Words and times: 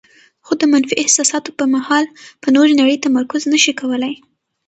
خو 0.45 0.53
د 0.59 0.63
منفي 0.71 0.95
احساساتو 1.03 1.55
پر 1.57 1.67
مهال 1.75 2.05
په 2.41 2.47
نورې 2.55 2.73
نړۍ 2.81 2.97
تمرکز 3.05 3.41
نشي 3.53 3.73
کولای. 3.79 4.13